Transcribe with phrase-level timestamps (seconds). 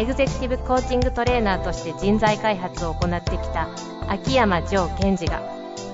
[0.00, 3.68] エグゼクティブコーチングトレーナーとして人材開発を行ってきた
[4.08, 5.42] 秋山城賢治が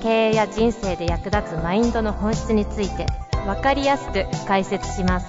[0.00, 3.06] 経営や人生で役立つマインドの本質について
[3.46, 5.28] 分かりやすく解説します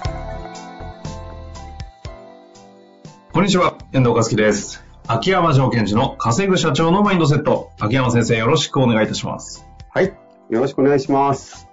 [3.32, 4.84] こんにちは、遠藤和樹です。
[5.08, 7.72] 秋山城賢治の稼ぐ社長のマインドセット。
[7.80, 9.66] 秋山先生、よろしくお願いいたします。
[9.90, 10.14] はい。
[10.50, 11.68] よろしくお願いします。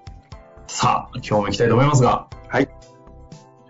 [0.65, 2.69] さあ、今日も行きたいと思いますが、はい。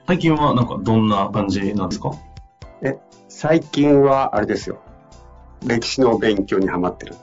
[0.07, 2.11] 最近はなんかどんな感じなんですか？
[2.85, 4.79] え、最近は、あれですよ。
[5.65, 7.15] 歴史の勉強にハマってる。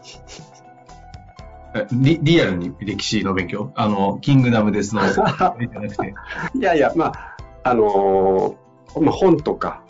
[1.74, 3.72] えリリアルに歴史の勉強？
[3.76, 6.14] あの、キングダムですの、 じゃなくて。
[6.54, 9.82] いやいや、まあ、あのーまあ、本とか、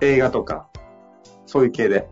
[0.00, 0.66] 映画とか、
[1.46, 2.08] そういう系で。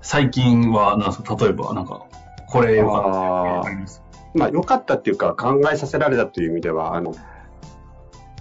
[0.00, 1.36] 最近は、なんすか？
[1.38, 2.06] 例えば、なんか、
[2.48, 4.02] これは、ああります？
[4.34, 7.12] まあ、良かったっていうか、考えさせられたという意味では、あの、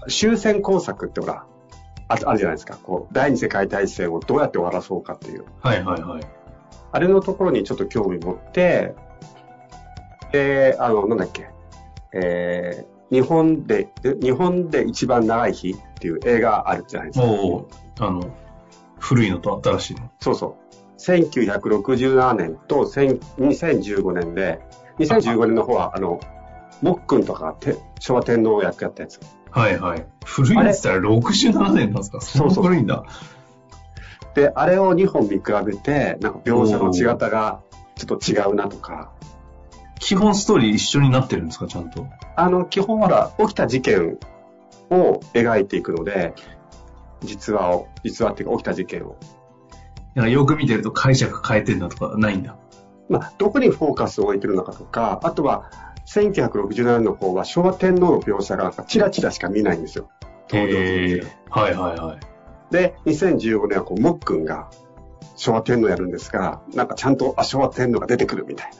[0.08, 1.46] 終戦工作ってほら、
[2.08, 2.78] ああるじゃないですか。
[2.78, 5.46] こう、第二次世界大戦をどうやって終わらそうかっていう。
[5.62, 6.24] はいはいはい。
[6.92, 8.96] あれのところにちょっと興味持って、
[10.32, 11.50] で、あの、なんだっけ、
[12.14, 17.26] えー、日本で、で日本で一番長い日っていう映画あるじゃないですか。
[17.26, 18.22] おおあの、
[19.00, 20.10] 古いのと新しいの。
[20.20, 20.66] そうそう。
[21.00, 24.60] 1967年と1000 2015年で、
[25.00, 26.20] 2015年の方は、あの、
[26.82, 29.20] もっくんとかて昭和天皇役やったやつ。
[29.52, 30.06] はいはい。
[30.26, 32.22] 古いのって言ったら67年なんですか？
[32.22, 33.06] そんな古いんだ。
[34.34, 37.62] で、あれを2本見比べて、なんか描写の仕方が
[37.96, 39.14] ちょっと違うなとか、
[40.00, 41.68] 基本ストーリー一緒になってるんですか？
[41.68, 42.06] ちゃんと。
[42.36, 44.18] あの、基本は起きた事件
[44.90, 46.34] を描いていくので、
[47.22, 49.18] 実話を、実話っていうか起きた事件を。
[50.16, 52.58] なんかよく見てると解釈変えてんだとかないんだ。
[53.08, 55.72] まあ、どこにフォーカスを置いてるのかとか、あとは、
[56.06, 60.10] 1967年の方は昭和天皇の描写がチラチラしか見ないんですよ。
[60.50, 62.20] 登場人物へーはいはいはい。
[62.72, 64.70] で、2015年はこう、もっくんが
[65.36, 68.72] 昭和天皇やるんですが、なんかちゃんと、あ、昭和天皇が出てくるみたい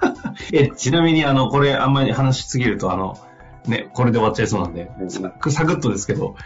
[0.00, 0.34] な。
[0.52, 3.18] え、ちなみにあの、これあんまり話しすぎるとあの、
[3.66, 6.36] ね、これで終わっちゃいそうなんで、うんサクサクッとですけど、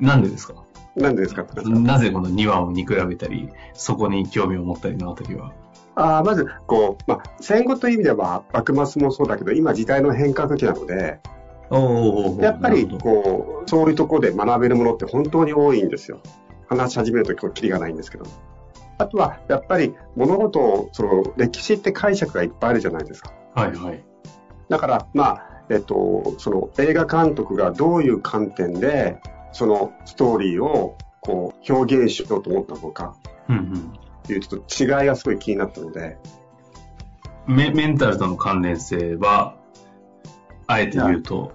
[0.00, 0.54] なんでですか？
[0.96, 5.52] なんでですかなぜこの2話を見比べたり、そこに興味を持ったりのあたりは？
[6.00, 11.18] あーまず、こう、まあ、戦後という意味では、幕末もそうだけど、今時代の変革期なので、
[12.40, 16.20] やっぱり、こう、そういうところで学べるものって本当に多いんですよ。
[16.68, 18.24] 話し始めるとき、キリがないんですけど。
[18.98, 23.32] あとは、やっぱり、物事を、その、歴史って解釈がいっぱいあるじゃないですか。
[23.56, 24.04] はいはい。
[24.68, 29.20] だから、まあ、えっと、その、映画監督がどういう観点で、
[29.50, 33.16] その、ストーリーを、こう、表現しようと思ったのか、
[33.48, 33.98] うん
[34.32, 36.18] いうちょっと違いがすごい気になったので、
[37.46, 37.56] うん。
[37.56, 39.56] メメンタルとの関連性は、
[40.66, 41.52] あえて言うと、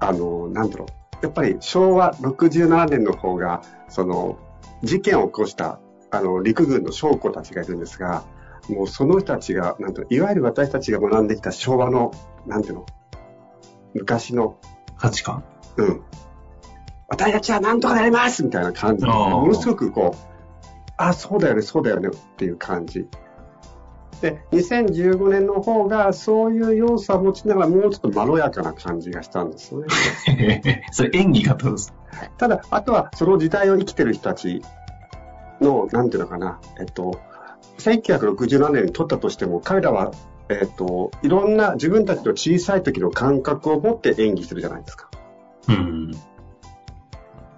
[0.00, 0.96] あの、なんだろう。
[1.22, 4.38] やっぱり昭和67年の方が、その、
[4.82, 8.24] 事件を起こした、あの、陸軍の将校たちがいるんですが、
[8.68, 12.12] もうその人たちが、なんと、いわゆる私たちが学んできた昭和の、
[12.46, 12.86] なんていうの、
[13.94, 14.58] 昔の、
[14.96, 15.44] 価値観。
[15.76, 16.02] うん。
[17.08, 20.35] 私たちは何とかなりますみたいな感じものすごくこう、
[20.96, 23.06] あ、そうだよね、そうだよねっていう感じ。
[24.20, 30.84] で、2015年の方がそういう要素を持ちながらもうちょっとまろやかな感じがしたんですよね。
[30.92, 31.94] それ演技がどうです
[32.38, 34.62] ただ、あとはその時代を生きてる人たち
[35.60, 37.20] の、なんていうのかな、えっと、
[37.78, 40.12] 1967年に撮ったとしても、彼らは、
[40.48, 45.10] えっと、いろんな自分たちの小さい時の感覚を持って演技するじゃないですか。
[45.68, 46.12] うん。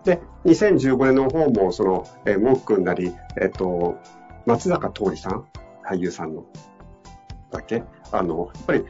[0.09, 3.99] で、2015年の方も、その、えー、もっくんなり、えっと、
[4.47, 5.45] 松坂桃李さん、
[5.87, 6.45] 俳優さんの、
[7.51, 7.83] だっけ？
[8.11, 8.85] あの、やっぱり、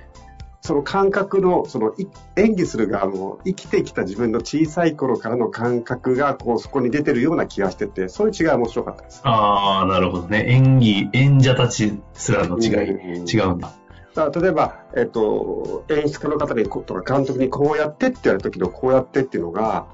[0.61, 2.07] その感覚の、その、い
[2.37, 9.21] 演技する側も、生きてきた自分の小さい頃からの感覚が、こう、そこに出てるような気がしてて、そういう違いが面白かったです。
[9.25, 10.45] ああ、なるほどね。
[10.49, 13.73] 演技、演者たちすらの違い、うん違うんだ。
[14.15, 19.87] だ例えば、えっと、演出家の方にことか監督にこうやってってやるときのこうやってっていうのが、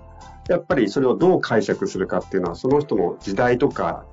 [0.49, 4.05] やっぱりそれをどう解釈するかっていうのは、その人の時代とか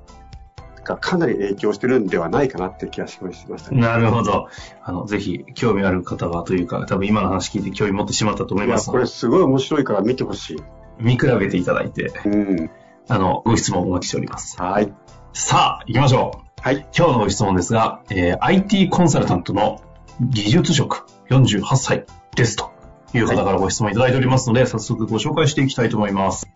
[0.84, 3.82] がかなり影響してるんではないかなって気がしましたね。
[3.82, 4.48] なるほど。
[4.84, 10.58] あの、ぜひ、興味ある方はというか、多分今の話聞いて興味持ってしまったと思いますこれすごい面白いから見てほしい。
[11.00, 12.70] 見比べていただいて、うん。
[13.08, 14.62] あの、ご質問お待ちしております。
[14.62, 14.94] はい。
[15.34, 16.52] さあ、行きましょう。
[16.62, 16.88] はい。
[16.96, 19.82] 今日のご質問ですが、えー IT コンサルタントの
[20.22, 22.06] 技術職48歳
[22.36, 22.71] ですと
[23.18, 26.48] いう方からご質問いただいておりますので、早速ご紹介していきたいと思います。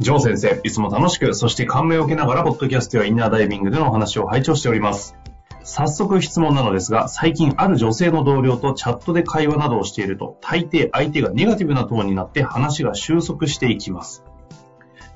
[0.00, 5.16] ジョー先生、いつも楽しく、そして感銘を受けながら、ポッドキャストやインナーダイビングでのお話を拝聴しております。
[5.62, 14.22] 早速質問なのですが、最近ある女性の同僚とチャットで会話などをしていると、大抵相手がネガティブなトーンになって話が収束していきます。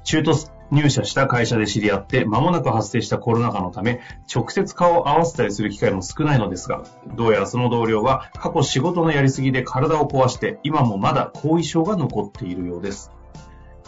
[0.05, 0.35] 中途
[0.70, 4.00] 入社した会社で知り合って間もなく発生したコロナ禍のため
[4.32, 6.84] 直接顔を合わせたりする機会も少ないのですが
[7.16, 13.10] どうやらその同僚は過去仕事のやりすぎで体を壊して今もまだ後遺症が残っているようです。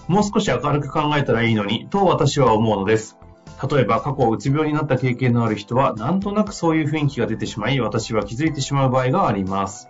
[0.09, 3.17] もう少し明るく考えたらいいのにと私は思うのです。
[3.71, 9.89] 例えば過去うつ病になった経験のある人はなんとなくそういう雰囲気が出てしまい私は気づいてしまう場合があります。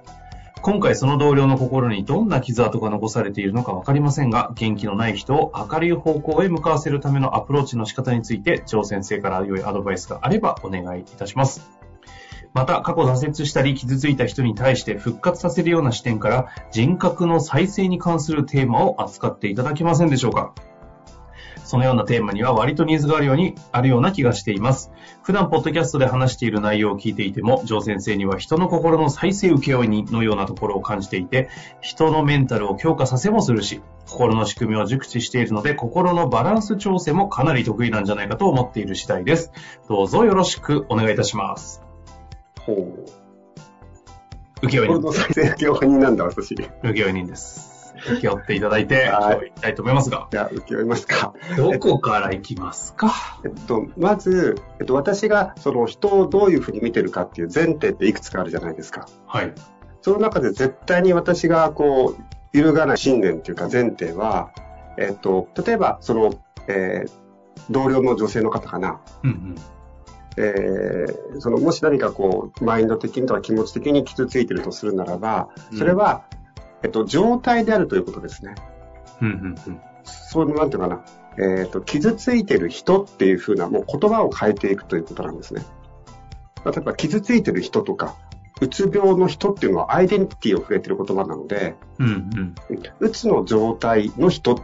[0.62, 11.70] 今回その同僚の心にどんな傷跡が残されているのかわかりませんが、元気のない人を明るい方向へ向かわせるためのアプローチの仕方について、張先生から良いアドバイスがあればお願いいたします。
[12.52, 20.52] また、過去挫折したり傷ついた人に対して復活させるような視点から、人格の再生に関するテーマを扱っていただけませんでしょうか
[21.70, 24.90] そのようなテーマには割とニーズがあるように、あるような気がしています。
[25.22, 31.48] 普段、ポッドキャストで話している内容を聞いていても、ジョー先生には人の心の再生請負人のようなところを感じていて、
[31.80, 39.52] 人のメンタルを強化させもするし、心の仕組みを熟知しているので、心のバランス調整もかなり得意なんじゃないかと思っている次第です。
[39.88, 41.82] どうぞよろしくお願いいたします。
[42.66, 44.66] ほう。
[44.66, 46.50] 請負人、これの再生業人なんだ、私。
[46.50, 47.69] い請負人です。
[48.06, 51.34] 請け負っていただいて、はいきたいと思いますが、や、受け負いますか。
[51.56, 53.40] どこから行きますか？
[53.44, 59.06] えっと、まず、えっと、私が、その人をどういうふうに見てるかっていう前提っていくつかあるじゃないですか。
[59.26, 59.52] はい。
[60.02, 64.50] その中で絶対に私が、こう、揺るがない信念っていうか前提は、
[64.98, 66.34] えっと、例えば、その、
[66.68, 67.10] えー
[67.68, 69.00] 同僚の女性の方かな。
[69.22, 69.54] うんうん。
[70.38, 76.24] えーその、もし何かこう、マインド的にとか気持ち的に傷ついてるとするならば、それは、
[76.82, 78.54] えっと、状態であるということですね。
[79.20, 79.80] うんうんうん。
[80.04, 81.04] そう、なんていうのかな。
[81.38, 85.64] えっ、と、傷ついてる人っていうふうな、もう言葉を変えていくということなんですね。
[86.64, 88.16] 例えば、傷ついてる人とか、
[88.60, 92.54] うつ病の人っていうのはアイデンティティを触れてる言葉なので、うんうん。
[93.00, 94.58] うつの状態の人っ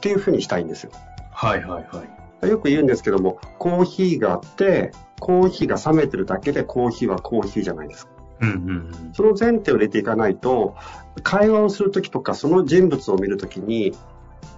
[0.00, 0.90] ていうふうにしたいんですよ。
[1.30, 2.48] はいはいはい。
[2.48, 8.15] よく言うんですけども、コーヒーがあって、コーヒーが冷めてるだけでコーヒーはコーヒーじゃないですか。
[8.40, 9.12] うんうんうん。
[9.14, 10.76] その前提を入れていかないと、
[11.22, 13.94] 会話をするときとか、その人物を見るときに、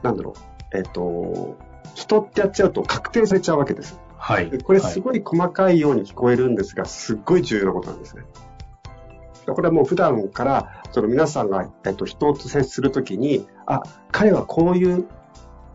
[0.03, 0.35] なんだろ
[0.73, 1.57] う、えっ、と、
[1.95, 4.01] 人ってやっちゃうと確定されちゃうわけです。
[4.17, 4.51] はい。
[4.51, 5.03] でこれすい。
[5.03, 8.25] ごい細かいように聞こえるんですが、すっごい重要なことなんですね。
[9.47, 15.07] これはもう普段から、その皆さんが、えっと、人と接するときに、あ、彼はこういう、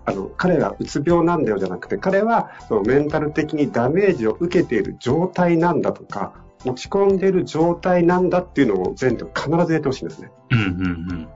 [0.05, 10.31] あの、彼はうつ病なんだよじゃなくて、彼はそのメンタル的にダメージを受けている状態なんだとか、落ち込んでいる状態なんだっていうのを前提必ず入れてほしいんですね。
[10.51, 10.71] うんうんう
[11.13, 11.29] ん。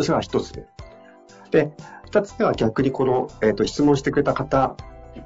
[0.00, 0.66] それは一つ目。
[1.50, 1.72] で、
[2.04, 4.76] 二つ目は逆にこの、えっ、と、質問してくれた方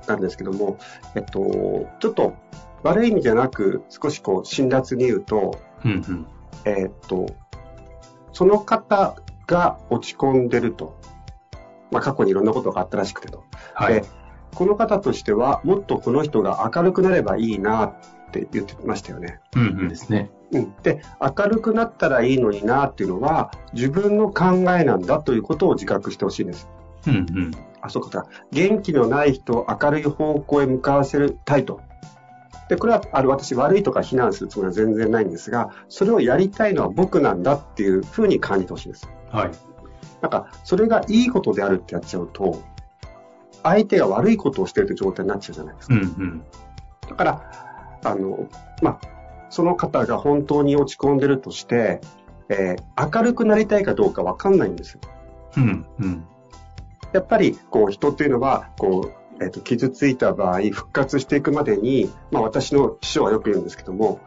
[0.07, 0.79] なんですけども、
[1.15, 2.35] えっと、ちょっと
[2.83, 6.27] 悪い意味じゃなく、少しこう、辛辣に言うと、うんうん。
[6.65, 7.27] えっと、
[8.33, 9.17] その方
[9.47, 10.99] が落ち込んでると。
[11.91, 13.45] まあ、過去にいろんなことがあったらしくてと。
[13.75, 14.05] はいで。
[14.55, 17.95] この方としては、もっとこの人が明るくなればいいなっ
[18.43, 19.41] て言ってましたよね。
[19.55, 20.31] うんうんですね。
[20.53, 24.45] うん、で、明るくなったらいいのになっていうのは、自分の考
[24.79, 26.69] えなんだということを自覚してほしいんです。
[27.07, 27.51] うんうん。
[27.81, 28.27] あ、そうか。
[28.53, 31.81] 元気のない人を明るい方向へ向かわせたいと。
[32.69, 39.09] で、これは、あの、私悪いとか非難するつもりは全然ないんですが、それをやりたいのは僕なんだっていうふうに感じてほしいんです。
[39.31, 39.51] はい。
[40.21, 42.63] なんか、それがいいことであるってやっちゃうと、
[43.63, 45.95] 相手が悪いことをしてるという状態になっちゃうじゃないですか。
[45.95, 46.43] うんうん。
[47.09, 48.49] だから、あの、
[48.83, 49.01] まあ、
[49.51, 52.01] その方が本当に落ち込んでるとして、
[52.49, 55.01] えー明るくなりたいかどうかわかんないんですよ。
[55.59, 56.25] うんうん。
[57.13, 64.21] やっぱり、こう、人っていうのは、こう、えっ、と、傷ついた場合、復活していくまでに、まあ、私の師匠はよく言うんですけども、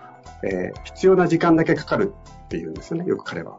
[0.43, 3.57] えー必要な時間だけかかるって言うんですよね、よく彼は。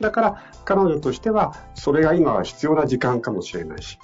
[0.00, 3.98] だから、彼女としては、それが今は必要な時間かもしれないし、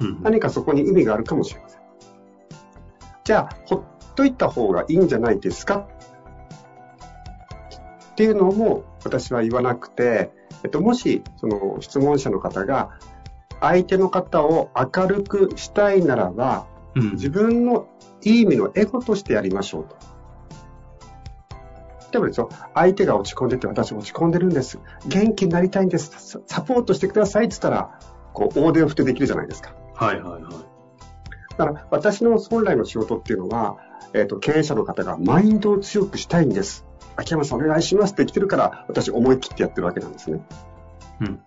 [0.00, 1.80] うん何かそこに意味があるかもしれません。
[3.24, 3.82] じゃあ、ほっ
[4.14, 5.88] といた方がいいんじゃないですか？
[8.12, 10.30] っていうのも私は言わなくて、
[10.62, 12.90] えっと、もし、その質問者の方が、
[13.60, 17.88] 相手の方を明るくしたいならば、うん自分の
[18.22, 19.96] いい意味のエゴとしてやりましょうと。
[22.12, 24.78] でもですよ、相手が落ち込んでて私落ち込んでるんです。
[25.08, 26.12] 元気になりたいんです。
[26.16, 27.98] ササポートしてくださいって言ったら、
[28.32, 29.74] こう、大手を振ってできるじゃないですか。
[29.96, 30.52] はいはいはい。
[31.56, 33.76] だから私の本来の仕事っていうのは、
[34.14, 36.86] えっ、と、経営者の方がマインドを強くしたいんです。
[37.16, 40.40] 秋山さんお願いしますって来てるから、私思い切ってやってるわけなんですね。
[41.20, 41.40] うん。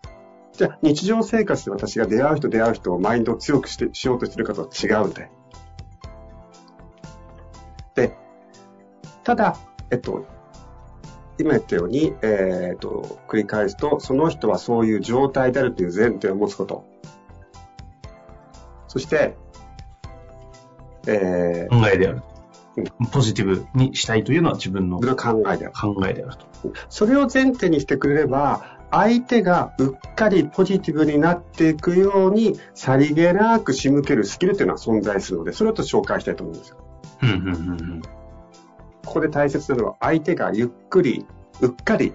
[0.51, 5.29] じゃあ、日常生活で私が出会う人出会う人をマインドを強くしてしようとしてるかとは違うんで。
[7.95, 8.17] で、
[9.23, 9.57] ただ、
[9.89, 10.25] えっと、
[11.39, 16.85] 今言ったように、えっと、繰り返すと、その人はそういう状態であるという前提を持つこと。
[18.87, 19.37] そして、
[21.05, 22.36] え考えであるうん。
[23.11, 25.73] ポジティブにしたいというのは自分のー、考えである。
[25.73, 26.45] 考えであると。
[26.89, 36.77] それを前提にしてくれれば、相手がうっかりポジティブになっていくように、さりげなく仕向けるスキルというのは存在するので、それをと紹介したいと思うんですよ。
[37.23, 38.01] うん、うん、うんうん。
[39.05, 41.25] ここで大切なのは、相手がゆっくり、
[41.61, 42.13] うっかり、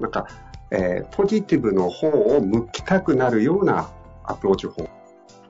[0.00, 0.26] なんか、
[0.70, 3.90] えーポジティブの方を向きたくなるような
[4.24, 4.88] アプローチ法。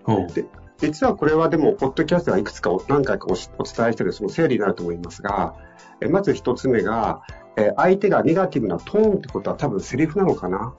[0.05, 0.62] ほう。
[0.83, 5.55] 実はこれはでも、ポッドキャストはいくつかお何回かお伝えしているその整理になると思いますが、
[6.01, 7.23] えまず一つ目が、
[7.57, 10.75] えー相手がネガティブなトーンってことは多分セリフなのかな？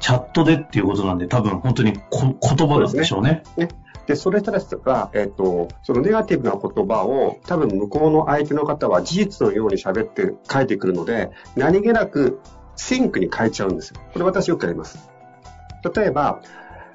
[0.00, 3.42] チャットでっていうことなんで、多分本当にこ言葉なんでしょうね。
[4.06, 12.40] で、それたらが、えっ、と、そのネガティブな言葉を多分向こうの相手の方は事実のように喋って書いてくるので、何気なく
[12.76, 14.00] シンクに変えちゃうんですよ。
[14.12, 15.10] これ私よくやります。
[15.94, 16.40] 例えば、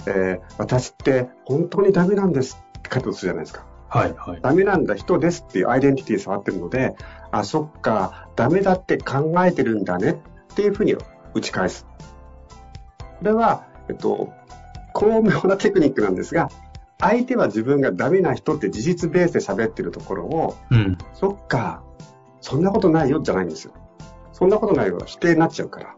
[0.08, 3.66] えー私って本当にダメなんですって書いてとするじゃないですか。
[3.94, 4.42] はい、はい。
[4.42, 6.96] ダメなんだ人ですっていうアイデンティティ触ってるので、
[7.32, 10.20] あ、そっか、ダメだって考えてるんだね
[10.52, 10.96] っていうふうに
[11.36, 11.86] 打ち返す。
[13.20, 14.34] これは、えっと、
[14.94, 16.50] 巧妙なテクニックなんですが、
[17.00, 20.98] 相手は自分がダメな人って事実ベースで喋ってるところを、うん。
[21.14, 21.84] そっか、
[22.42, 23.74] そんなことないよじゃないんですよ。
[24.32, 25.96] そんなことないよ否定になっちゃうから。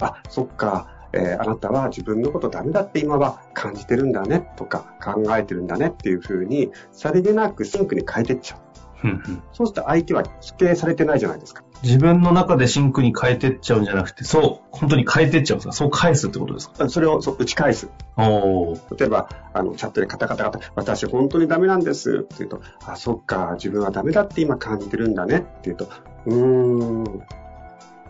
[0.00, 8.60] あ、そっか、えーあなたは自分のことダメだって今は感じてるんだねとか考えてるんだねっていうふうに、さりげなくシンクに変えてっちゃう。
[9.04, 11.62] うんうんそうすると相手は否定されてないじゃないですか。
[11.84, 15.72] 自分の中でシンクに変えてっちゃうんじゃなくて、そう、本当に変えてっちゃうんですか？
[15.72, 16.88] そう返すってことですか？
[16.88, 17.88] それをそう打ち返す。
[18.16, 18.98] おー。
[18.98, 25.88] 例えば、あの、チャットでカタカタカタ、私本当にダメなんですって言うと、あ、そっか、自分はダメだって今感じてるんだねって言うと、
[26.26, 27.22] うーん。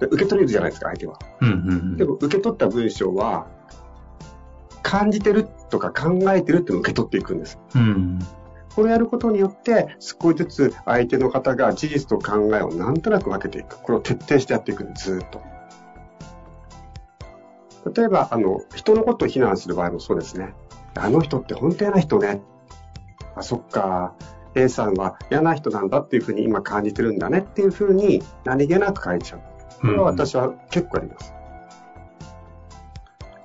[0.00, 1.18] で受け取れるじゃないですか、相手は。
[1.40, 1.96] うんうんうん。
[1.96, 3.46] でも、受け取った文章は、
[4.82, 7.58] 感じてるとか考えてるっていうのを受け取っていくんです。
[7.74, 8.18] うん。
[8.74, 13.82] これをやることによって、少しずつ相手の方が事実と考えをなんとなく分けていく。
[13.82, 15.42] これを徹底してやっていくんです、ずーっと。
[17.92, 20.54] 例えば、あの、人のことを非難する場合もそうですね。
[20.94, 22.40] あの人って本当嫌な人ね。
[23.34, 24.14] あ、そっか。
[24.54, 29.40] A さんは嫌な人なんだっていうふうに今感じてるんだねっていうふうに何気なく書いちゃう。
[29.80, 31.34] これは私は結構あります。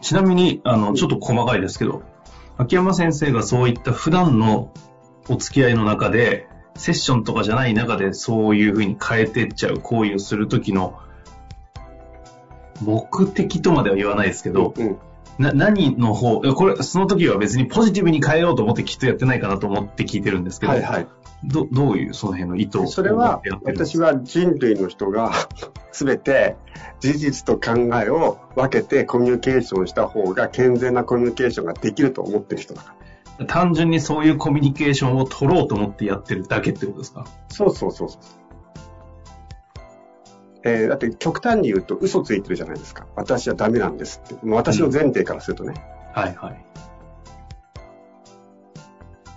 [0.02, 2.04] ちなみに、あの、ちょっと細かいですけど、
[2.58, 4.72] 秋山先生がそういった普段の
[5.30, 11.00] お付き合いの中で、セッションとかじゃない中でそういうふうに変えてっちゃう行為をするときの
[12.82, 14.98] 目的とまでは言わないですけど、うん。
[15.38, 21.08] な、何の方、これ、その時は別にポジティブに変えようと思ってきっとやってないかなと思って聞いてるんですけど、はいはい。
[21.46, 25.34] どどういうその辺の意図をそれは私は人類の人が
[25.92, 26.56] 全て
[27.02, 32.96] 事実と考えを分けてコミュニケーションした方が健全なコミュニケーションができると思ってる人だか
[33.40, 33.46] ら。
[33.46, 37.26] 単純にそういうコミュニケーションを取ろうと思ってやってるだけってことですか？
[37.50, 38.22] そうそうそうそう。
[40.64, 43.06] えーだって極端に言うと嘘ついてるじゃないですか。
[43.16, 44.46] 私はダメなんですって。
[44.46, 45.74] もう私の前提からするとね。
[46.14, 46.66] はいはい。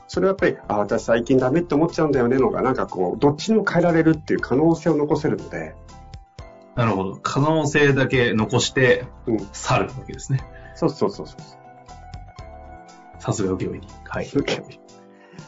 [0.09, 5.75] それはやっぱり、あ、私最近ダメって思っちゃうんだよねのが、なんかこう、どっちにも変えられるっていう可能性を残せるので、
[6.77, 7.19] なるほど。
[7.23, 9.49] 可能性だけ残してうん。
[9.53, 10.41] 去るわけですね。
[10.75, 11.37] そうそうそうそう。
[13.19, 13.89] さすが請負に。
[14.05, 14.29] はい。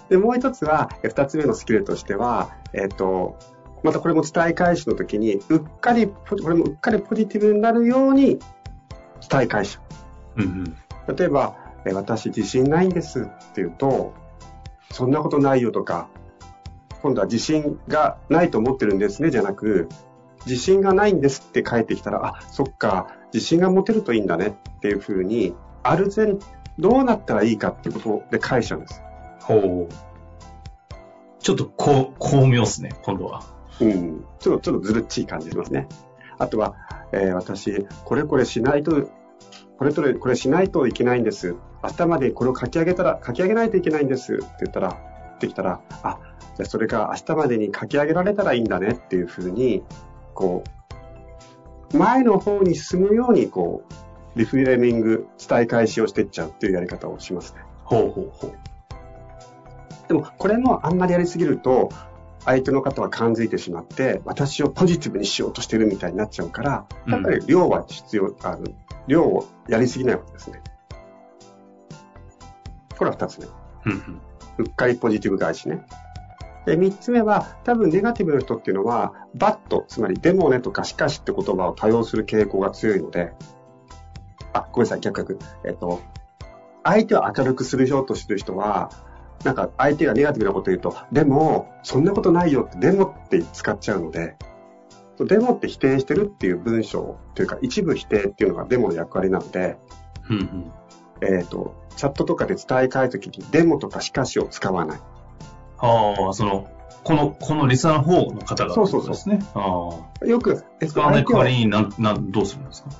[0.08, 3.38] で、もう一つは、え二つ目のスキルとしては、えっ、と、
[3.82, 8.38] またこれも伝え返しの時に、うっかり、ポこれもうっかりポジティブになるように
[9.28, 9.78] 伝え返し。
[10.36, 10.74] うん
[11.08, 11.16] うん。
[11.16, 14.12] 例えば、え私自信ないんですって言うと、
[14.90, 16.08] そんなことないよとか、
[17.02, 19.88] 今度は自信がないと思ってるんですねじゃなく、
[20.46, 26.36] 自信がないんですって返ってきたら、あ、そっか、自信が持てるといいんだねっていうふうに、ある前、
[26.78, 29.02] どうなったらいいかっていうことで返しちゃうんです。
[29.40, 29.94] ほう。
[31.40, 33.57] ちょっとこう、巧妙っすね、今度は。
[33.80, 34.24] うん。
[34.38, 35.88] ちょっと、ちょっとずるっちい感じしますね。
[36.38, 36.74] あとは、
[37.12, 39.08] えー私、これこれしないと、
[39.78, 41.54] これとれ、これしないといけないんです。
[41.82, 44.96] 明日までこれを書き上げたら、書き上げないといけないんですって言ったら、
[45.40, 46.18] できたら、あ、
[46.56, 49.84] じゃあそれが明日までに書き上げられたらいいんだねっていうふうに、
[50.34, 50.64] こ
[51.92, 57.60] う、前の方に進むように、こう、リフレーミング、伝え返しをしていっちゃうっていうやり方をしますね。
[57.84, 58.52] ほうほうほう。
[60.08, 61.88] でも、これもあんまりやりすぎると、
[62.44, 68.64] 相手の方は感づいてしまって、私をポジティブにしようとしてるみたいになっちゃうから、やっぱり量は必要、あの、
[69.06, 70.62] 量をやりすぎないわけですね。
[72.96, 73.46] これは二つ目。
[74.58, 75.84] うっかりポジティブ返しね。
[76.66, 83.32] で、三つ目は、多分ネガティブな人っていうのは、バット、つまりでもねとかしかしって言葉を多用する傾向が強いので、
[84.52, 85.38] あ、ごめんなさい、逆逆。
[85.64, 86.00] えっと、
[86.84, 88.90] 相手を明るくするようとしてる人は、
[89.44, 94.36] なんか相手がネガティブなこと言うと、でも、そんなことないよって、でもって使っちゃうので、
[95.20, 99.76] でもって否定してるっていう文章というか、一部否定っていうのがデモの役割なので、
[100.30, 100.72] うんうん、
[101.22, 105.00] えっ、ー、と、チャットとかで伝え替えるときに、デモとかしかしを使わない。
[105.78, 106.68] ああ、その、
[107.02, 109.40] この、このリスナーの方の方が、そうそうそうですね。
[110.24, 112.90] よく、使わない代わりになん、なん、どうするんですか？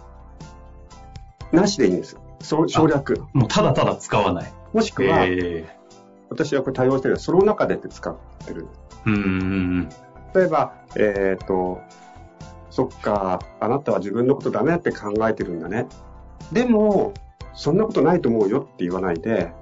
[1.53, 2.17] なしでいいんです。
[2.41, 3.25] 省略。
[3.33, 4.53] もうただただ使わない。
[4.73, 5.67] もしくは、えー、
[6.31, 8.17] 私はこれ対応してるその中でって使っ
[8.47, 8.67] てる。
[9.07, 9.89] うん。
[10.35, 11.81] 例えば、えっ、ー、と、
[12.71, 15.87] そっか、あなたは自分のことダメだって考えてるんだね。
[16.53, 17.15] でも、
[17.55, 19.53] そんなことないと思うよって言わないで、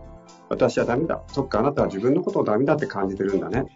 [0.49, 1.23] 私はダメだ。
[1.29, 3.67] そっか、あなたは自分のことをダメだって感じてるんだね。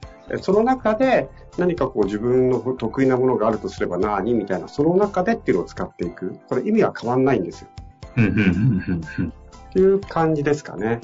[0.40, 1.28] その中で
[1.58, 6.38] 何かこう自分の得意なものがあるとすれば何みたいな、その中でっていうのを使っていく。
[6.48, 7.68] これ意味は変わんないんですよ。
[8.12, 11.00] っていう感じですかね。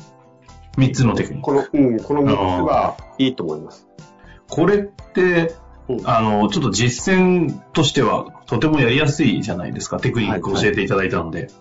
[0.77, 1.45] 三つのテクニック。
[1.45, 3.87] この、うん、この三つはいいと思います。
[4.49, 5.55] これって、
[6.05, 9.99] あの、ちょっと実践としてはとてもやりやすいじゃないですか。
[10.01, 11.39] テクニック教えていただいたので。
[11.39, 11.55] はいはい、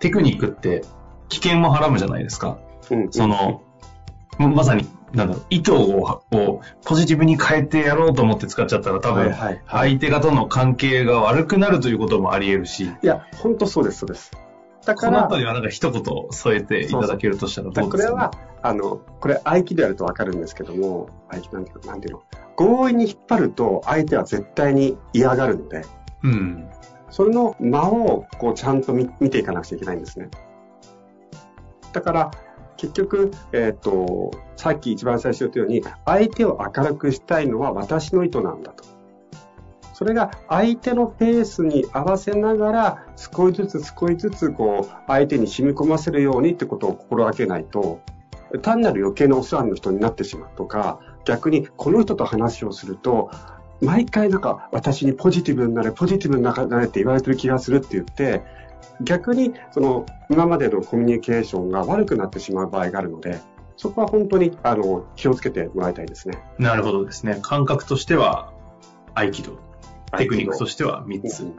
[0.00, 0.82] テクニックって
[1.28, 2.58] 危険もはらむじゃないですか。
[2.90, 3.62] うん、その、
[4.38, 9.34] まさに、なんだろう、意図ををポジティブに変えてやろうと思って使っちゃったら多分、
[9.66, 12.84] 相手方の関係が悪くなるということもあり得るし。
[12.84, 14.30] いや、本当そうです、そうです。
[14.84, 15.12] だから。
[15.12, 18.30] この辺りはなんか一言添えていただけるとしたらどうですか、ね、これは、
[18.62, 22.22] あの、これ合気でやるとわかるんですけども、合気なんていうの、なんていうの、
[22.56, 25.84] 強引に引っ張ると相手は絶対に嫌がるので、
[26.22, 26.68] うん。
[27.10, 30.28] それの間をこうちゃんと見ていかなくちゃいけないんですね。
[31.92, 32.30] だから、
[32.76, 38.84] 結局、えっ、ー、と、さっき一番最初言ったように、相手を明るくしたいのは私の意図なんだと。
[40.00, 48.00] それが相手のペースに合わせながら、少しずつ少しずつ、こう、相手に染み込ませるようにってことを心がけないと、
[48.62, 53.30] 単なる余計なお世話の人になってしまうとか、逆にこの人と話をすると、
[53.82, 58.42] 毎回なんか私にポジティブになれ、ポジティブになれって言われてる気がするって言って、
[59.02, 63.38] 逆にその今までのコミュニケーションが悪くなってしまう場合があるので、
[63.76, 66.42] そこは本当にあの気をつけてもらいたいですね。
[66.58, 67.38] なるほどですね。
[67.42, 68.50] 感覚としては
[69.14, 69.69] 合気道。
[70.18, 71.52] テクニックとしては3つ。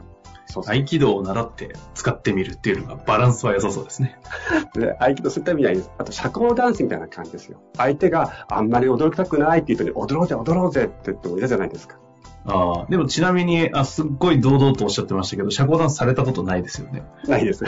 [0.46, 4.18] そう合気道を習って使ってみるっていうのがバランスは良さそうですね。
[4.74, 7.58] で合気道そういった意味は、あと社交ダンスみたいな感じですよ。
[7.78, 11.96] 相手があんまり踊りたくないっていう人に踊ろうぜ踊ろうぜって言っても嫌じゃないですか。
[12.44, 17.04] ああ、でもちなみに、あ、すっごい堂々とおっしゃってましたけど、社交ダンスされたことないですよね。
[17.28, 17.64] ないです。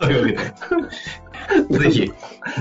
[0.00, 0.38] というわけで、
[1.70, 2.12] ぜひ、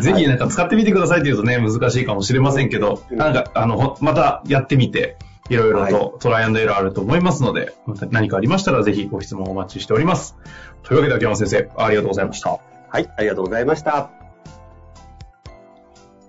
[0.01, 5.17] ぜひなんか使ってみてくださいって言うとね、難しいかもしれませんけど、なんか、あの、またやってみて、
[5.49, 10.35] いろいろとトライアンドエラーあると思いますので、また何かありましたらぜひご質問お待ちしております。
[10.83, 12.49] というわけで秋山先生、ありがとうございました。
[12.49, 14.09] はい、ありがとうございました。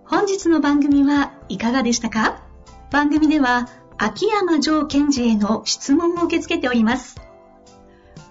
[0.05, 2.43] 本日の番組はいかがでしたか？
[2.91, 7.21] 番組では秋山城賢治への質問を受け付けております。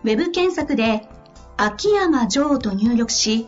[0.04, 1.08] ウェブ検索で
[1.56, 3.48] 秋山城と入力し、